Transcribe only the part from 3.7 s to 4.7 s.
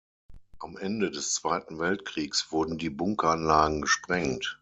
gesprengt.